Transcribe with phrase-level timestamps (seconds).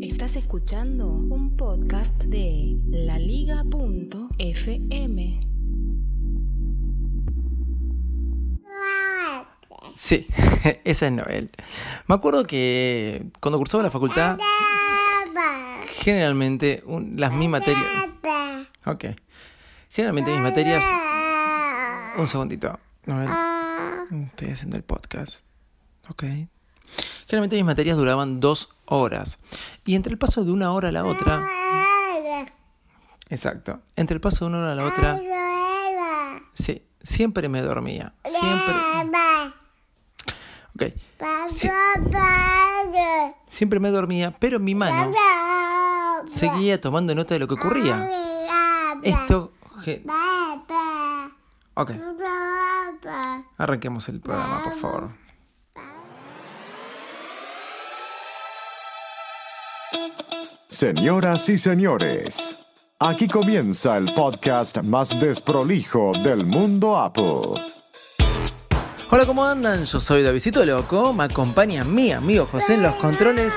[0.00, 3.60] Estás escuchando un podcast de laliga.fm.
[9.94, 10.26] Sí,
[10.84, 11.52] esa es Noel.
[12.08, 14.36] Me acuerdo que cuando cursaba la facultad,
[15.86, 16.82] generalmente
[17.14, 17.86] las mis materias...
[18.86, 19.04] Ok.
[19.90, 20.84] Generalmente mis materias...
[22.18, 22.80] Un segundito.
[23.06, 23.30] Noel.
[24.26, 25.44] Estoy haciendo el podcast.
[26.08, 26.24] Ok.
[27.26, 29.38] Generalmente mis materias duraban dos horas.
[29.84, 31.46] Y entre el paso de una hora a la otra...
[33.28, 33.80] Exacto.
[33.96, 35.20] Entre el paso de una hora a la otra...
[36.54, 38.14] Sí, siempre me dormía.
[38.24, 38.74] Siempre...
[40.74, 40.82] Ok.
[41.48, 41.70] Sí,
[43.46, 45.12] siempre me dormía, pero mi mano
[46.26, 48.08] seguía tomando nota de lo que ocurría.
[49.02, 49.52] Esto...
[51.74, 51.90] Ok.
[53.58, 55.23] Arranquemos el programa, por favor.
[60.68, 62.56] Señoras y señores,
[62.98, 67.62] aquí comienza el podcast más desprolijo del mundo Apple.
[69.10, 69.84] Hola, ¿cómo andan?
[69.84, 73.52] Yo soy Davidito Loco, me acompaña mi amigo José en los controles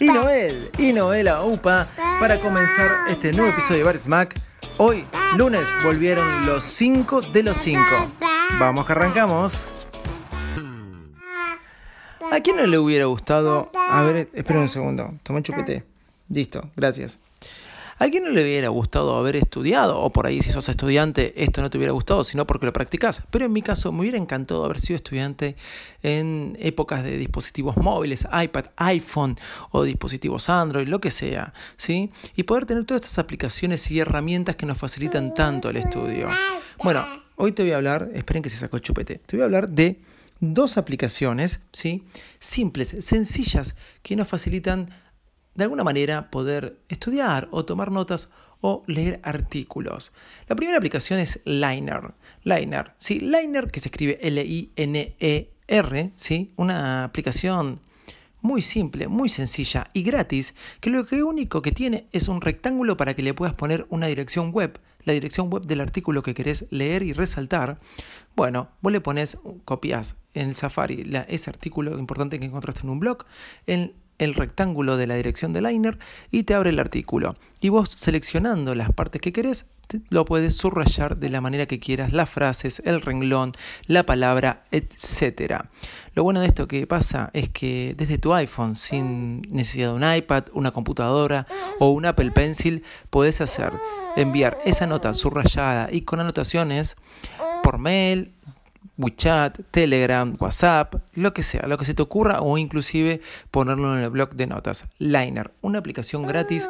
[0.00, 1.86] y Noel, y Noela Upa
[2.18, 4.40] para comenzar este nuevo episodio de Bar Smack.
[4.78, 7.82] Hoy, lunes, volvieron los 5 de los 5.
[8.58, 9.72] Vamos que arrancamos.
[12.30, 13.70] ¿A quién no le hubiera gustado?
[13.74, 15.84] A ver, espera un segundo, toma un chupete.
[16.28, 17.18] Listo, gracias.
[17.98, 19.98] ¿A quién no le hubiera gustado haber estudiado?
[20.00, 23.22] O por ahí, si sos estudiante, esto no te hubiera gustado, sino porque lo practicás.
[23.30, 25.56] Pero en mi caso, me hubiera encantado haber sido estudiante
[26.02, 29.36] en épocas de dispositivos móviles, iPad, iPhone
[29.70, 32.10] o dispositivos Android, lo que sea, ¿sí?
[32.34, 36.28] Y poder tener todas estas aplicaciones y herramientas que nos facilitan tanto el estudio.
[36.82, 37.02] Bueno,
[37.36, 39.70] hoy te voy a hablar, esperen que se sacó el chupete, te voy a hablar
[39.70, 40.00] de
[40.40, 42.04] dos aplicaciones, ¿sí?
[42.38, 44.90] Simples, sencillas, que nos facilitan
[45.54, 48.28] de alguna manera poder estudiar o tomar notas
[48.60, 50.12] o leer artículos.
[50.48, 52.14] La primera aplicación es Liner.
[52.42, 57.80] Liner, sí, Liner que se escribe L-I-N-E-R, sí, una aplicación
[58.42, 63.14] muy simple, muy sencilla y gratis, que lo único que tiene es un rectángulo para
[63.14, 67.02] que le puedas poner una dirección web, la dirección web del artículo que querés leer
[67.02, 67.78] y resaltar.
[68.34, 72.90] Bueno, vos le pones, copias en el Safari la- ese artículo importante que encontraste en
[72.90, 73.24] un blog,
[73.66, 75.98] en el rectángulo de la dirección de Liner
[76.30, 77.36] y te abre el artículo.
[77.60, 79.66] Y vos seleccionando las partes que querés,
[80.08, 83.52] lo puedes subrayar de la manera que quieras, las frases, el renglón,
[83.86, 85.64] la palabra, etc.
[86.14, 90.16] Lo bueno de esto que pasa es que desde tu iPhone, sin necesidad de un
[90.16, 91.46] iPad, una computadora
[91.78, 93.72] o un Apple Pencil, podés hacer
[94.16, 96.96] enviar esa nota subrayada y con anotaciones
[97.62, 98.32] por mail,
[98.96, 103.20] WeChat, Telegram, WhatsApp, lo que sea, lo que se te ocurra o inclusive
[103.50, 104.88] ponerlo en el blog de notas.
[104.98, 106.68] Liner, una aplicación gratis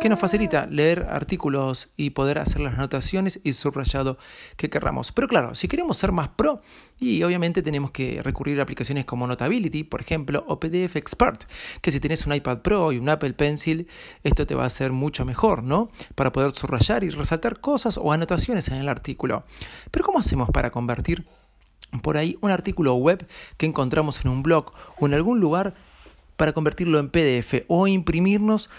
[0.00, 4.18] que nos facilita leer artículos y poder hacer las anotaciones y subrayado
[4.56, 5.12] que querramos.
[5.12, 6.60] Pero claro, si queremos ser más pro,
[6.98, 11.44] y obviamente tenemos que recurrir a aplicaciones como Notability, por ejemplo, o PDF Expert,
[11.80, 13.88] que si tenés un iPad Pro y un Apple Pencil,
[14.22, 15.90] esto te va a hacer mucho mejor, ¿no?
[16.14, 19.44] Para poder subrayar y resaltar cosas o anotaciones en el artículo.
[19.90, 21.26] Pero ¿cómo hacemos para convertir
[22.02, 25.74] por ahí un artículo web que encontramos en un blog o en algún lugar
[26.36, 28.70] para convertirlo en PDF o imprimirnos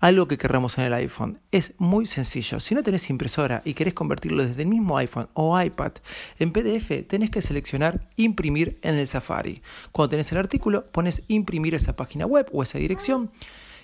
[0.00, 1.40] algo que querramos en el iPhone.
[1.50, 2.60] Es muy sencillo.
[2.60, 5.92] Si no tenés impresora y querés convertirlo desde el mismo iPhone o iPad
[6.38, 9.62] en PDF, tenés que seleccionar imprimir en el Safari.
[9.90, 13.30] Cuando tenés el artículo, pones imprimir esa página web o esa dirección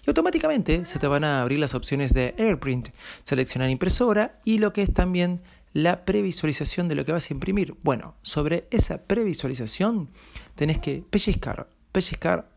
[0.07, 2.89] y automáticamente se te van a abrir las opciones de AirPrint,
[3.23, 5.41] seleccionar impresora y lo que es también
[5.75, 7.77] la previsualización de lo que vas a imprimir.
[7.83, 10.09] Bueno, sobre esa previsualización
[10.55, 12.49] tenés que pellizcar, pellizcar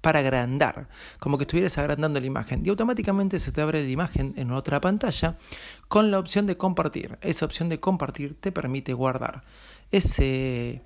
[0.00, 0.88] para agrandar,
[1.18, 4.80] como que estuvieras agrandando la imagen y automáticamente se te abre la imagen en otra
[4.80, 5.36] pantalla
[5.88, 7.18] con la opción de compartir.
[7.20, 9.44] Esa opción de compartir te permite guardar
[9.90, 10.82] ese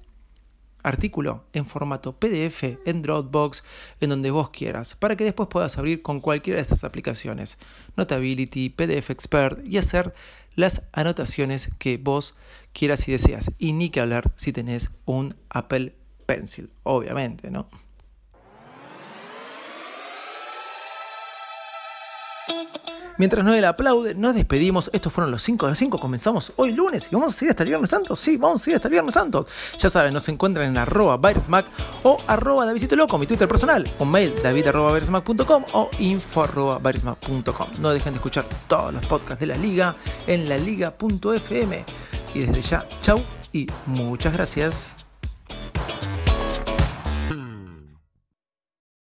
[0.83, 3.63] artículo en formato PDF, en Dropbox,
[4.01, 7.59] en donde vos quieras, para que después puedas abrir con cualquiera de estas aplicaciones,
[7.97, 10.15] Notability, PDF Expert, y hacer
[10.55, 12.35] las anotaciones que vos
[12.73, 13.51] quieras y deseas.
[13.59, 15.95] Y ni que hablar si tenés un Apple
[16.27, 17.69] Pencil, obviamente, ¿no?
[23.21, 24.89] Mientras Noel aplaude, nos despedimos.
[24.95, 25.99] Estos fueron los 5 de los 5.
[25.99, 28.17] Comenzamos hoy lunes y vamos a seguir hasta el Viernes Santo.
[28.17, 29.47] Sí, vamos a seguir hasta el Viernes Santo.
[29.79, 31.21] Ya saben, nos encuentran en arroba
[31.51, 31.67] Mac
[32.03, 34.99] o arroba Davidito Loco, mi Twitter personal, o mail david arroba
[35.75, 36.81] o info arroba
[37.79, 39.97] No dejen de escuchar todos los podcasts de la liga
[40.27, 41.85] en la liga.fm.
[42.33, 43.21] Y desde ya, chau
[43.53, 45.00] y muchas gracias.